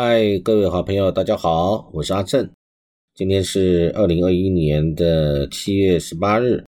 [0.00, 2.48] 嗨，各位好朋友，大家好，我是阿正。
[3.16, 6.64] 今天是二零二一年的七月十八日，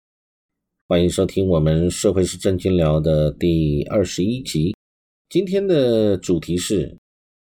[0.87, 4.75] 欢迎收听我们社会是正经聊的第二十一集。
[5.29, 6.96] 今天的主题是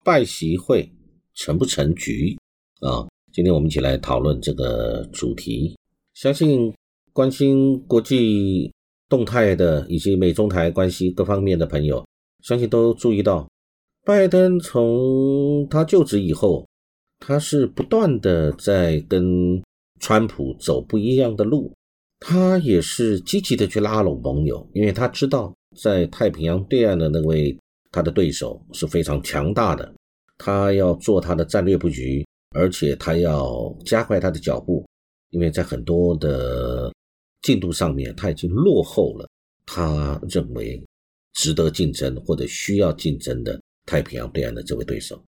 [0.03, 0.91] 拜习会
[1.35, 2.35] 成不成局
[2.79, 3.05] 啊？
[3.31, 5.77] 今天我们一起来讨论这个主题。
[6.15, 6.73] 相信
[7.13, 8.73] 关心国际
[9.07, 12.03] 动态的以及美中台关系各方面的朋友，
[12.41, 13.47] 相信都注意到。
[14.07, 16.65] 拜登从他就职以后，
[17.19, 19.61] 他是不断的在跟
[19.99, 21.73] 川普走不一样的路，
[22.21, 27.53] 他也是积极的去拉拢盟友，因为他知道在太平洋对岸的那位
[27.91, 29.93] 他的对手是非常强大的，
[30.37, 34.85] 他要做他的战略布局，而且他要加快他的脚步，
[35.31, 36.89] 因为在很多的
[37.41, 39.27] 进度上面他已经落后了，
[39.65, 40.81] 他认为
[41.33, 43.59] 值得竞争或者需要竞争的。
[43.87, 45.19] 太平洋对岸的这位对手，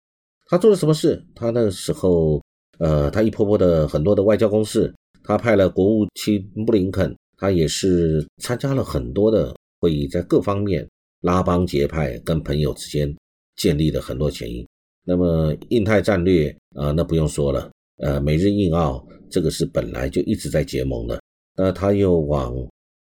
[0.48, 1.26] 他做了什么事？
[1.34, 2.44] 他那个时候，
[2.78, 4.94] 呃，他一波波的很多的外交攻势，
[5.24, 10.86] 他派了国务卿布林肯，他也是参加了很多的会议，在各方面
[11.22, 13.16] 拉帮结派，跟朋友之间
[13.56, 14.68] 建立了很多权益。
[15.06, 21.22] 那么印太战略啊，那不用说了，呃，美日印澳这个是本来就一直在结盟的，
[21.56, 22.54] 那他又往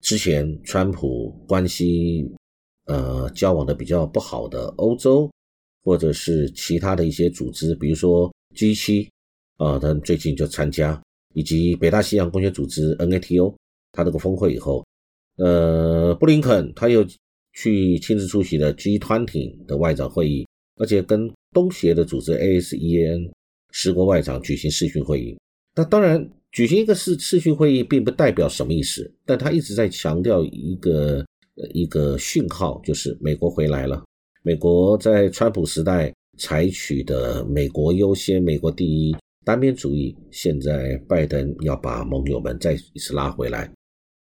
[0.03, 2.31] 之前川普关系
[2.87, 5.31] 呃交往的比较不好的欧洲。
[5.87, 9.09] 或者是其他的一些组织，比如说 G7
[9.56, 11.01] 啊，他最近就参加，
[11.33, 13.55] 以及北大西洋公约组织 NATO，
[13.93, 14.84] 他这个峰会以后，
[15.37, 17.06] 呃，布林肯他又
[17.53, 23.31] 去亲自出席了 G20 的外长会议，而且跟东协的组织 ASEAN
[23.71, 25.39] 十国外长举行视讯会议。
[25.77, 31.25] 那当然，举行一个视视讯会议并不代表什么意思，但他一直在强调一个
[31.73, 34.03] 一个讯号，就是美国回来了。
[34.47, 43.69] 美国在川普时代采取的“美国优先、美国第一”单边主义，现在拜登要把盟友们再一次拉回来。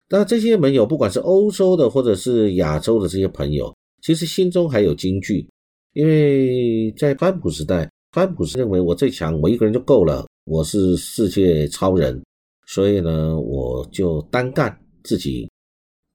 [0.09, 5.47] 那这些盟友，不管是欧洲的或者是亚洲的这些朋友，其实心中还有惊惧，
[5.93, 12.21] 因为在川普时代，川普是认为我最强，我一个人就够了，我是世界超人，
[12.67, 15.48] 所以呢，我就单干自己。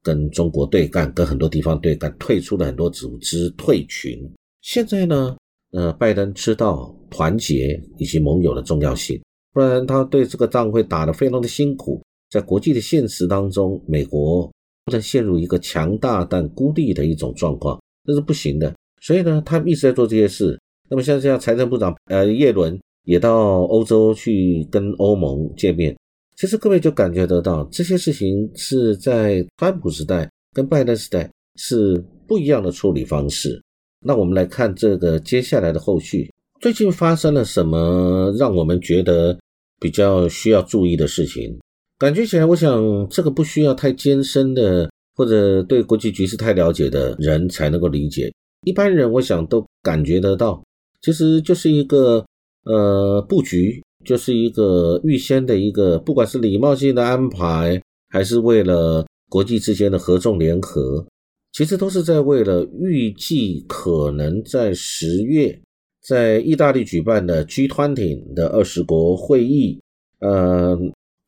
[0.04, 4.16] 跟中国对干，跟很多地方对干，退出了很多组织，退群。
[4.60, 5.34] 现在呢，
[5.72, 9.20] 呃，拜登知道团结以及盟友的重要性，
[9.52, 12.00] 不然他对这个仗会打得非常的辛苦。
[12.30, 14.50] 在国际的现实当中，美国
[14.84, 18.74] 不能陷入一个强大但孤立的一种状况，这是不行的。
[19.00, 20.60] 所以呢，他一直在做这些事。
[20.90, 25.96] 那么像这样，财政部长呃耶伦也到欧洲去跟欧盟见面。
[26.36, 33.62] 其实各位就感觉得到，这些事情是在川普时代跟拜登时代是不一样的处理方式。
[34.00, 39.38] 那我们来看这个接下来的后续，最近发生了什么让我们觉得
[39.78, 41.56] 比较需要注意的事情？
[41.98, 48.32] 感觉起来，我想这个不需要太艰深的或者对国际局势太了解的人才能够理解，
[48.64, 50.60] 一般人我想都感觉得到，
[51.00, 52.26] 其实就是一个
[52.64, 53.80] 呃布局。
[54.04, 61.04] 就是一个预先的一个，不管是礼貌性的安排，还是为了国际之间的合纵联合，
[61.52, 65.58] 其实都是在为了预计可能在十月
[66.02, 69.80] 在意大利举办的 G20 的二十国会议，
[70.20, 70.78] 呃，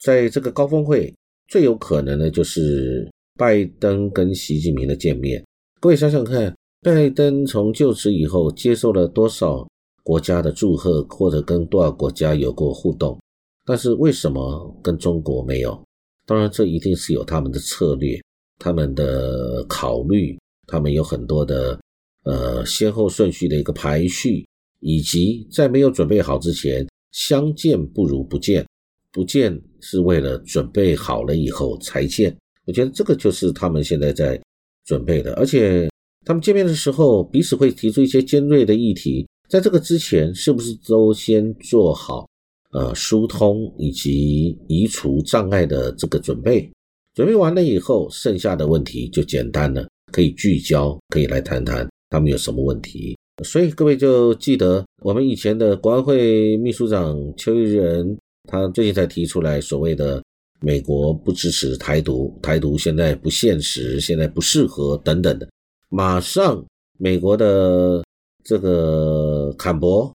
[0.00, 1.12] 在这个高峰会
[1.48, 5.42] 最有可能的就是拜登跟习近平的见面。
[5.80, 9.66] 各位想想看，拜登从就职以后接受了多少？
[10.06, 13.20] 国家的祝贺，或者跟多少国家有过互动，
[13.64, 15.76] 但是为什么跟中国没有？
[16.24, 18.16] 当然，这一定是有他们的策略、
[18.56, 21.76] 他们的考虑，他们有很多的
[22.22, 24.46] 呃先后顺序的一个排序，
[24.78, 28.64] 以及在没有准备好之前，相见不如不见，
[29.10, 32.32] 不见是为了准备好了以后才见。
[32.64, 34.40] 我觉得这个就是他们现在在
[34.84, 35.90] 准备的，而且
[36.24, 39.26] 他们见面的时候，彼此会提出一些尖锐的议题。
[39.48, 42.28] 在这个之前，是不是都先做好
[42.72, 46.68] 呃疏通以及移除障碍的这个准备？
[47.14, 53.16] 准备完了以后，剩下的问题就简单了，可以聚焦，可以来谈谈他们有什么问题。
[53.44, 60.20] 所以各位就记得，我们以前的国安会秘书长邱毅仁，他最近才提出来所谓的
[60.60, 65.48] 美国不支持台独，台独现在不现实，现在不适合等等的，
[65.88, 66.62] 马上
[66.98, 68.02] 美国的。
[68.48, 70.10] 这个坎博、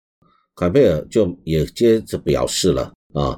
[0.54, 3.36] 坎贝尔就也接着表示了啊，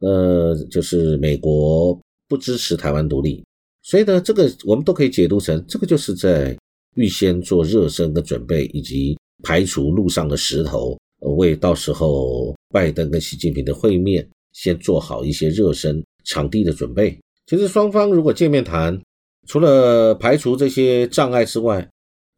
[0.00, 1.96] 呃，就是美国
[2.26, 3.44] 不支持台湾独立，
[3.82, 6.58] 所以呢，这个我们都可以解读成，这个就是在
[6.96, 10.98] 预先做热身的准备，以及排除路上的石头，
[11.36, 17.16] 为到时候拜登跟习近平的会面先做好一些热身场地的准备。
[17.46, 19.00] 其实双方如果见面谈，
[19.46, 21.88] 除了排除这些障碍之外，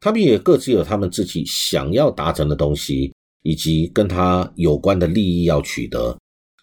[0.05, 3.11] 他们也各自有他们自己想要达成的东西，
[3.43, 6.15] 以及跟他有关的利益要取得。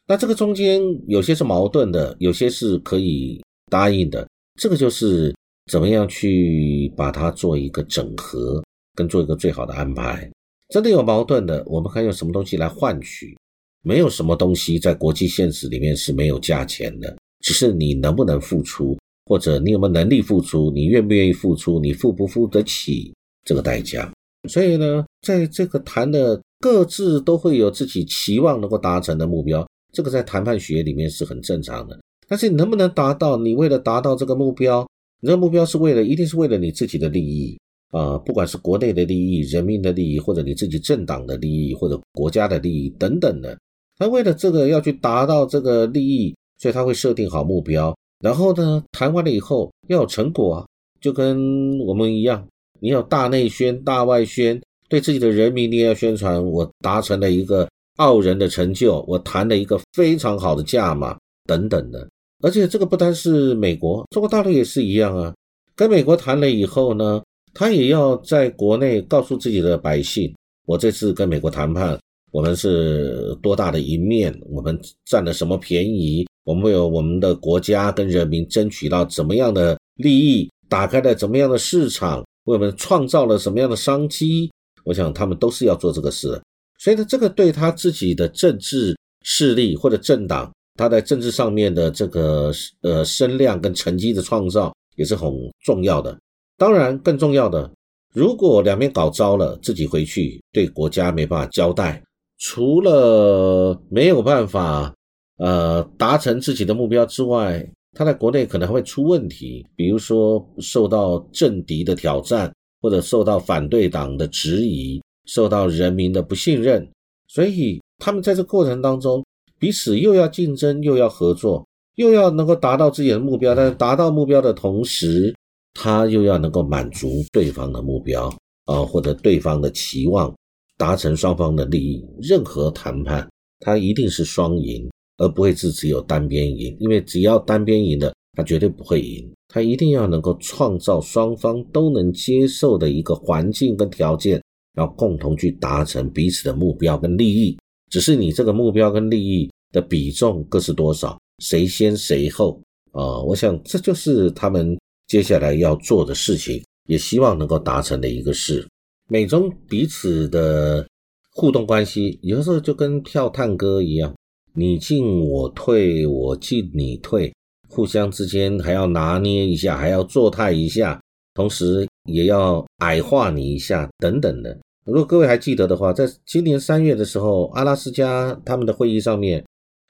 [0.07, 4.27] 那这个中间有些是矛盾的，有些是可以答应的。
[4.59, 5.33] 这个就是
[5.71, 10.29] 怎么样去把它做一个整合，跟做一个最好的安排。
[10.69, 13.35] 真的有矛盾的，我们看用什么东西来换取？
[13.81, 18.95] 没有什么东西在国际现实里面是没有价钱的，只是你能不能付出，
[19.25, 23.11] 或者你有没有能力付出，你愿不愿意付出，你付不付得起
[23.43, 24.11] 这个代价？
[24.49, 31.99] 所以呢，在这个谈的各自都会有自己期望能够达成的目标，这个在谈判学里面是很正常的。
[32.27, 33.37] 但是你能不能达到？
[33.37, 34.87] 你为了达到这个目标，
[35.19, 37.57] 你这个目标是为了，一定是为了你自己的利益。
[37.91, 43.59] 啊，不管是国内的利益、人民的利益，或者你自己政党的利益，或者国家的利益等等的，
[43.97, 47.93] 他为了这个要去达到这个利益，所以他会设定好目标，
[48.23, 50.65] 然后呢，谈完了以后要有成果啊，
[51.01, 52.47] 就跟我们一样，
[52.81, 62.09] 你要大内宣、大外宣，对自己的人民你也要宣传，我达成了一个傲人的成就，我谈了一个非常好的价码等等的，
[62.43, 65.33] 而且这个不单是美国，中国大陆也是一样啊，
[65.75, 67.21] 跟美国谈了以后呢。
[67.53, 70.33] 他也要在国内告诉自己的百姓，
[70.67, 71.99] 我这次跟美国谈判，
[72.31, 84.51] 我们是多大的一面，我们占了什么便宜，我们为我们的国家跟人民争取到怎么样的利益，打开了怎么样的市场，为我们创造了什么样的商机。
[84.83, 86.41] 我想他们都是要做这个事，
[86.79, 92.51] 所以呢，这个对他自己的政治势力或者政党，他在政治上面的这个
[92.81, 95.31] 呃声量跟成绩的创造也是很
[95.63, 96.17] 重要的。
[96.57, 97.71] 当然，更重要的，
[98.13, 102.01] 如果两边搞糟了，自己回去对国家没办法交代，
[102.39, 104.91] 除了没有办法，
[105.37, 107.63] 呃，达成自己的目标之外，
[107.97, 116.87] 他在国内可能还会出问题，比如说受到政敌的挑战，或者受到反对党的质疑，受到人民的不信任，
[117.27, 119.23] 所以他们在这过程当中，
[119.59, 125.33] 彼此又要竞争，又要合作，又要能够达到自己的目标，但是达到目标的同时。
[125.73, 128.27] 他又要能够满足对方的目标
[128.65, 130.35] 啊，或者对方的期望，
[130.77, 132.05] 达成双方的利益。
[132.21, 133.25] 任何谈判，
[133.61, 136.75] 他一定是双赢，而不会是只有单边赢。
[136.79, 139.31] 因为只要单边赢的，他绝对不会赢。
[139.47, 144.41] 他一定要能够创造双方都能接受的一个环境跟条件，
[144.75, 147.57] 要共同去达成彼此的目标跟利益。
[147.89, 153.21] 只是你这个目标跟利益的比重各是多少，谁先谁后啊？
[153.21, 154.77] 我想这就是他们。
[155.07, 158.65] 接下来要做的事情，也希望能够达成的一个事。
[159.09, 160.87] 美中彼此的
[161.33, 164.15] 互动关系，有的时候就跟跳探戈一样，
[164.53, 167.33] 你进我退，我进你退，
[167.69, 171.01] 互相之间还要拿捏一下，还要做态一下，
[171.33, 174.57] 同时也要矮化你一下，等等的。
[174.85, 179.43] 如果各位还记得的话，在今年三月的时候，阿拉斯加他们的会议上面，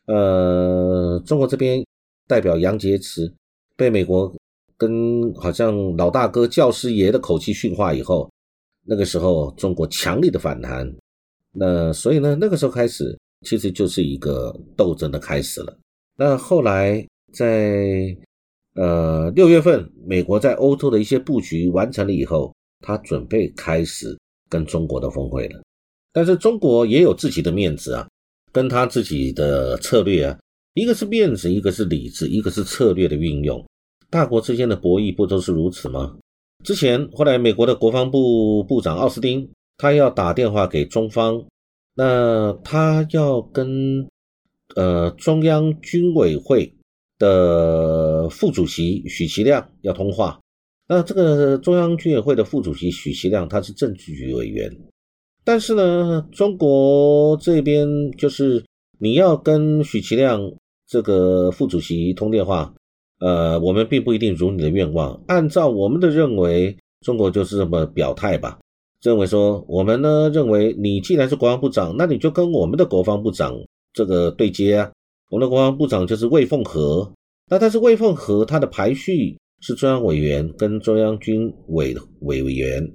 [0.08, 1.84] 呃，中国这边
[2.28, 3.32] 代表杨洁篪
[3.76, 4.34] 被美国。
[4.78, 8.28] 跟好像老大哥教师爷的口气训话以后，
[8.84, 10.92] 那个时候中国强力的反弹，
[11.52, 15.78] 那所以呢，那个时候开始其实就是一个斗争的开始了。
[16.18, 18.16] 那后来在
[18.76, 24.18] 呃六月份，美国在欧洲的一些布局完成了以后，他准备开始
[24.50, 25.62] 跟中国的峰会了。
[26.14, 28.08] 但是中国也有自己的面子啊，
[28.52, 30.38] 跟他自己的策略啊，
[30.74, 33.66] 一个是面子，一个是理智，一个是策略的运用。
[34.10, 36.18] 大国之间的博弈不都是如此吗？
[36.64, 41.44] 之前后来美国的国防部部长奥斯汀，他要打电话给中方，
[41.96, 44.08] 那他要跟
[44.76, 46.74] 呃中央军委会
[47.20, 50.40] 的副主席许其亮要通话。
[50.88, 54.70] 那这个中央军委会的副主席许其亮他是政治局委员，
[55.44, 58.66] 但是呢，中国这边就是
[59.00, 60.52] 你要跟许其亮
[60.88, 62.74] 这个副主席通电话。
[63.20, 65.22] 呃，我们并不一定如你的愿望。
[65.28, 68.58] 按照我们的认为，中国就是这么表态吧。
[69.02, 73.54] 认为说，我们呢认为，你既然是国防部长，那你就跟我们的国防部长
[73.94, 74.92] 这个对接啊。
[75.30, 77.12] 我们的国防部长就是魏凤和，
[77.50, 82.86] 那但是魏凤和他的排序是中央委员跟中央军委委委员。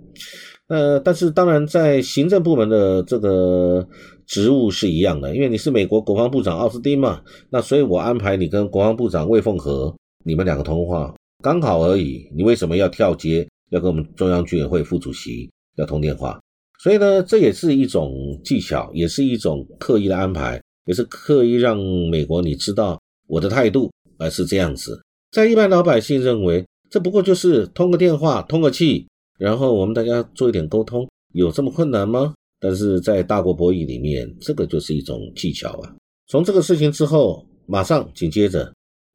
[0.69, 3.87] 呃，但是当然在行政部门的这个
[4.27, 7.21] 职务是一样的，因为你是美国国防部长奥斯汀嘛，
[7.51, 9.95] 那所以我安排你跟国防部长魏凤和。
[10.25, 16.41] 你们两个通话刚好而已，你为什么要跳接，要跟我们中央军委会副主席要通电话？
[16.83, 21.79] 所以呢，这也是一种技巧，也是一种刻意的安排，也是刻意让
[22.11, 25.01] 美国你知道我的态度，而是这样子。
[25.33, 29.07] 在一般老百姓认为，这不过就是通个电话、通个气，
[29.39, 32.35] 然后我们大家做一点沟通，有这么困难吗？
[32.61, 35.95] 但是在大国博弈里面，这个就是一种技巧啊。
[36.29, 38.73] 从这个事情之后，马上紧接着，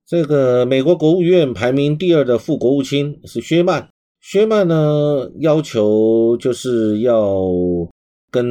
[0.08, 3.88] 这个美国国务院排名第二的副国务卿是薛曼。
[4.32, 7.52] 薛曼呢要求就是要
[8.32, 8.46] 跟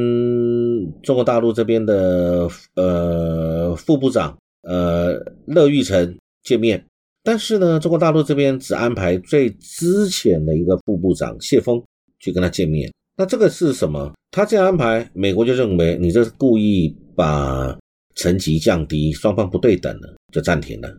[1.01, 5.15] 中国大陆这边的呃副部长呃
[5.47, 6.85] 乐玉成见面，
[7.23, 11.81] 但是呢，中国大陆这边只安排最之前的一个副部长谢峰
[12.19, 12.93] 去跟他见面。
[13.17, 14.13] 那这个是什么？
[14.29, 17.75] 他这样安排，美国就认为你这是故意把
[18.13, 20.95] 层级降低，双方不对等了，就暂停了。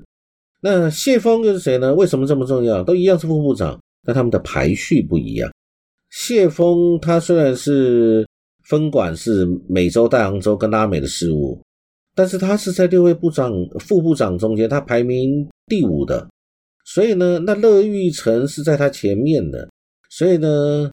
[0.61, 1.95] 那谢峰又是谁呢？
[1.95, 2.83] 为什么这么重要？
[2.83, 5.53] 都一样是副部长，那他们的排序不一样。
[6.11, 8.27] 谢峰他虽然是
[8.69, 11.61] 分管是美洲、大洋洲跟拉美的事务，
[12.15, 16.29] 但是他是在六位部长、副部长中间，他排名第五的。
[16.85, 19.69] 所以呢，那乐玉成是在他前面的。
[20.11, 20.91] 所以呢。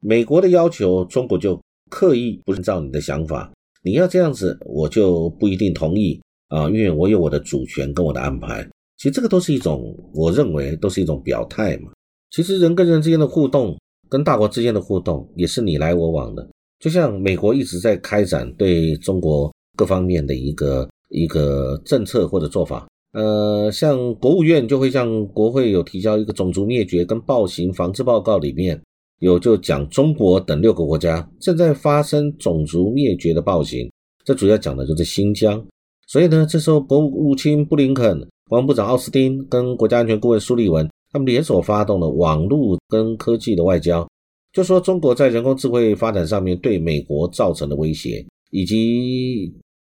[0.00, 1.60] 美国的要求，中国就
[1.90, 8.62] 刻意不是照你的想法，你要这样子，我就不一定同意啊，因为我有我的主权跟我的安排。
[8.96, 11.90] 其实这个都是一种，我认为都是一种表态嘛。
[12.30, 13.76] 其实人跟人之间的互动，
[14.08, 16.48] 跟大国之间的互动，也是你来我往的。
[16.78, 28.80] 就像美国一直在开展对中国各方面的一个一个政策或者做法，呃，像国务院就会向国会有提交一个种族灭绝跟暴行防治报告里面。
[29.20, 33.90] 有就讲中国等六个国家正在发生种族灭绝的暴行，
[34.24, 35.60] 这主要讲的就是新疆。
[36.06, 38.16] 所以呢，这时候国务卿布林肯、
[38.48, 44.08] 国防部长奥斯汀跟国家安全顾问苏利文，他们联手发动了网络跟科技的外交，
[44.52, 49.52] 就说中国在人工智慧发展上面对美国造成的威胁，以及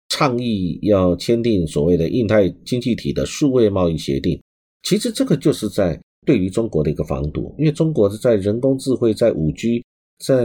[0.09, 4.41] 倡议要签订所谓的印太经济体的数位贸易协定。
[4.83, 6.01] 其实这个就是在。
[6.27, 9.83] 对于中国的一个防堵，因为中国是在人工智慧、在五 G、
[10.23, 10.37] 在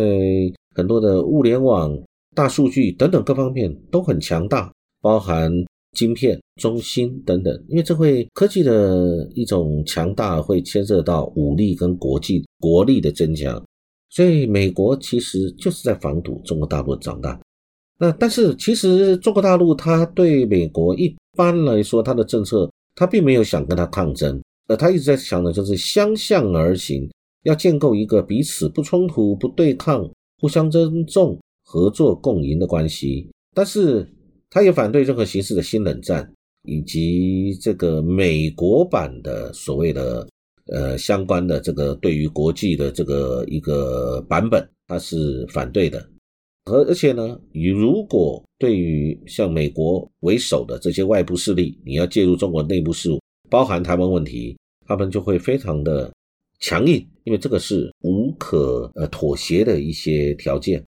[0.74, 1.94] 很多的物联网、
[2.34, 5.52] 大数据等等各方面都很强大，包含
[5.96, 7.66] 晶片、中芯等等。
[7.68, 13.66] 因为这会科技的一种强大，会牵涉到武力跟国际国力的增强，
[14.12, 17.40] 所以美国其实就是在防堵中国大陆长大。
[17.98, 24.40] 那但是其实中国大陆它对美国一般来说，它的政策它并没有想跟它抗争。
[24.68, 27.08] 呃，他一直在想的就是相向而行，
[27.44, 30.10] 要建构一个彼此不冲突、不对抗、
[30.40, 33.30] 互相尊重、合作共赢的关系。
[33.54, 34.12] 但是，
[34.50, 36.32] 他也反对任何形式的新冷战，
[36.64, 40.28] 以及这个美国版的所谓的
[40.68, 46.08] 呃相关的这个对于国际的这个一个版本，他是反对的。
[46.66, 53.20] 而而且呢，你如果对于像美国为首的这些外部势力，你要介入中国内部事务。
[53.48, 56.12] 包含台湾问题，他们就会非常的
[56.60, 60.84] 强硬，因为这个是无可呃妥协的一些条件。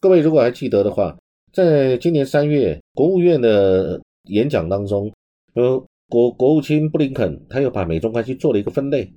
[0.00, 1.16] 各位如果还记得的话，
[1.52, 5.12] 在今年三月国务院的演讲当中，
[5.54, 9.10] 呃，国国务卿布林肯他又把美中关系做了一个分类，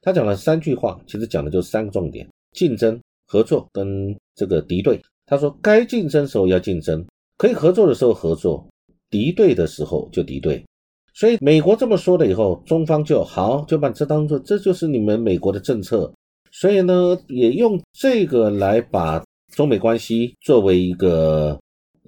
[0.00, 5.00] 他讲了三句话，其实讲的就是三个重点：竞争、合作跟这个敌对。
[5.26, 7.04] 他说，该竞争时候要竞争，
[7.36, 8.64] 可以合作的时候合作，
[9.10, 10.64] 敌对的时候就敌对。
[11.12, 16.12] 所以美国这么说了以后，中方就好就把这当做这就是你们美国的政策，
[16.52, 21.58] 所以呢，也用这个来把中美关系作为一个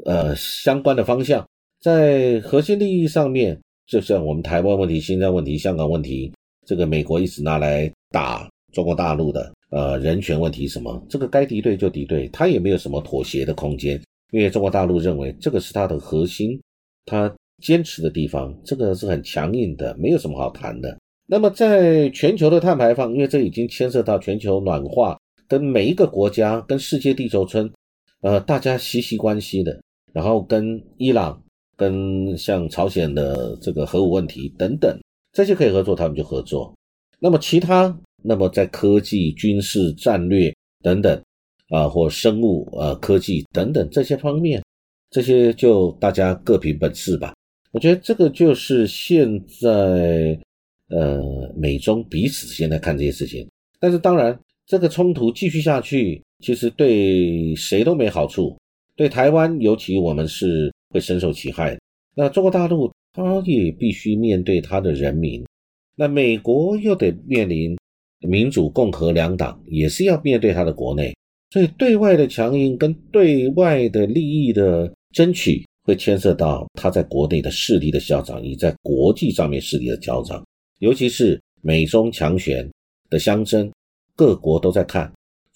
[0.05, 1.47] 呃相关的方向，
[1.81, 6.33] 在核心利益上面，就像我们台湾问题、新疆问题、香港问题，
[6.67, 14.00] 这个美国一直拿来打中国大陆的呃人权问题什么，这个该敌对就敌对，他也没有什么妥协的空间，
[14.33, 16.61] 因为中国大陆认为这个是它的核心，
[17.05, 17.35] 它。
[17.61, 20.97] 坚持的地方，这个是很强硬的，没有什么好谈的。
[21.26, 27.69] 那么，在全球的碳排放，因为这已经牵涉到全球暖化，跟每一个国家、跟世界地球村，
[28.21, 29.76] 呃，大家息息关系的。
[30.18, 31.40] 然后跟伊朗、
[31.76, 34.98] 跟像朝鲜的这个核武问题等等，
[35.32, 36.75] 这些可以合作，他们就合作。
[37.20, 41.22] 那么其他，那么在科技、军事、战略等等，
[41.68, 44.60] 啊，或生物、呃，科技等等这些方面，
[45.08, 47.32] 这些就大家各凭本事吧。
[47.70, 50.37] 我觉得这个就是现在，
[50.88, 51.22] 呃，
[51.54, 53.48] 美中彼此现在看这些事情，
[53.78, 58.58] 但是当然，这个冲突继续下去，其实对谁都没好处，
[58.99, 61.78] 对台湾尤其我们是会深受其害。
[62.17, 65.47] 那中国大陆他也必须面对他的人民，
[65.95, 67.78] 那美国又得面临
[68.26, 71.14] 民主共和两党，也是要面对他的国内。
[71.50, 80.45] 所以对外的强硬跟对外的利益的争取，会牵涉到他在国内的势力的嚣张，以在国际上面势力的嚣张，
[80.81, 82.69] 尤其是美中强权
[83.09, 83.71] 的相争，
[84.17, 85.09] 各国都在看。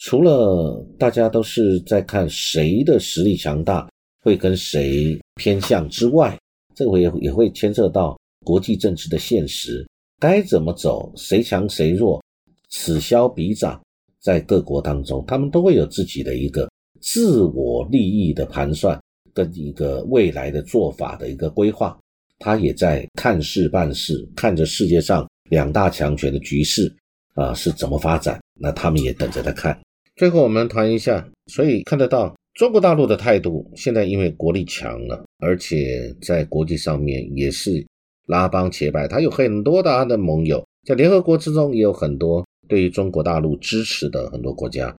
[0.05, 3.89] 除了大家都是在看谁的实力强大，
[4.21, 6.37] 会跟谁偏向之外，
[6.75, 9.87] 这个也也会牵涉到国际政治的现实，
[10.19, 12.21] 该怎么走，谁强谁弱，
[12.69, 13.81] 此消彼长，
[14.21, 16.69] 在各国当中，他们都会有自己的一个
[17.01, 19.01] 自我利益的盘算，
[19.33, 21.97] 跟一个未来的做法的一个规划，
[22.41, 26.93] 他也在看事办事，看着世界上两大强权的局势
[27.35, 29.81] 啊是怎么发展，那他们也等着在看。
[30.23, 37.85] 最后我们谈一下，所以看得到中国大陆的态度，现在因为国力强了，而且在国际上面也是
[38.29, 44.95] 拉帮结派，他有很多的他的盟友，在联合国之中也有很多对于中国大陆支持的很多国家。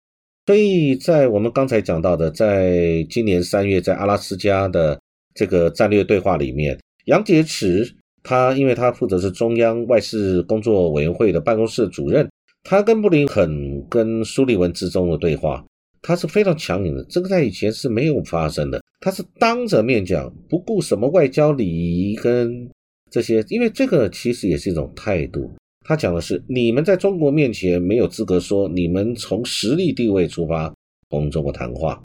[0.46, 5.00] 所以在我们刚才讲到的，在今年三月在阿拉斯加的
[5.34, 7.90] 这个战略对话里面，杨洁篪
[8.24, 12.28] 他因为他负责是中央外事工作委员会的办公室主任。
[12.64, 15.66] 他跟布林肯、跟苏利文之中的对话，
[16.02, 18.82] 他是非常强硬的，这个在以前是没有发生的。
[19.02, 22.70] 他是当着面讲，不顾什么外交礼仪跟
[23.12, 25.54] 这些，因为这个其实也是一种态度。
[25.86, 30.74] 他讲的是，你们在中国面前没有资格说你们从实力地位出发
[31.10, 32.02] 同中国谈话，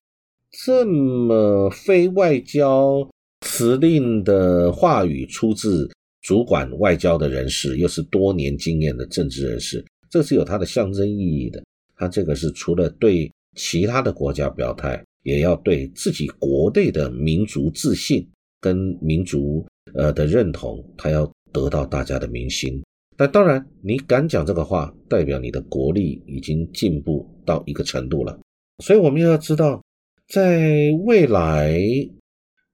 [0.64, 3.08] 这么非外交
[3.46, 5.88] 辞令的话语出自
[6.22, 9.84] 主管外交的人士，又是多年经验的政治人士。
[10.10, 11.62] 这是有它的象征意义的，
[11.96, 18.26] 它这个是除了对其他的国家表态，也要对自己国内的民族自信
[18.60, 22.82] 跟民族呃的认同，它要得到大家的民心。
[23.16, 28.38] 那当然，你敢讲这个话，代表你的国力已经进步到一个程度了。
[28.84, 29.82] 所以我们要知道，
[30.28, 31.78] 在未来，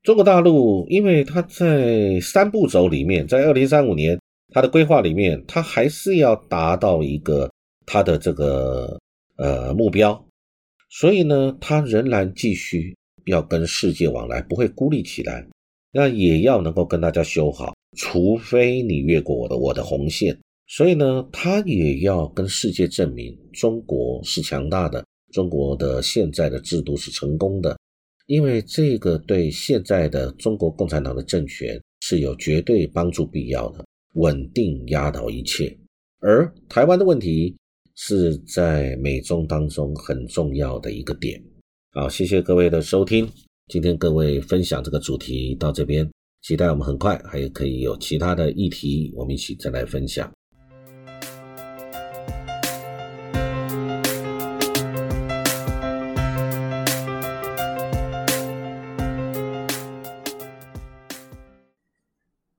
[0.02, 4.20] 中国大陆，因为它在三步走里面，在二零三五年。
[4.54, 7.50] 他的规划里面，他还是要达到一个
[7.84, 8.96] 他的这个
[9.36, 10.24] 呃目标，
[10.90, 15.44] 所以呢，他仍然继续要跟世界往来，不会孤立起来，
[15.90, 20.38] 那也要能够跟大家修好，除非你越过我的我的红线，
[20.68, 27.76] 所以呢，他也要跟世界证明中国是强大的，中国的现在的制度是成功的，
[28.26, 33.84] 因为这个对现在的中国共产党的政权是有绝对帮助必要的。
[34.14, 35.76] 稳定压倒一切，
[36.20, 37.56] 而台湾的问题
[37.94, 41.42] 是在美中当中很重要的一个点。
[41.92, 43.28] 好，谢谢各位的收听，
[43.68, 46.08] 今天各位分享这个主题到这边，
[46.42, 50.32] 期待我们很快还可以有其他的议题，我们一起再来分享。